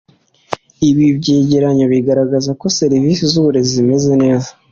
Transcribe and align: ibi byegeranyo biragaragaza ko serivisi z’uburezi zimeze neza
ibi 0.89 1.05
byegeranyo 1.17 1.85
biragaragaza 1.91 2.51
ko 2.59 2.65
serivisi 2.79 3.23
z’uburezi 3.31 3.69
zimeze 3.77 4.11
neza 4.23 4.49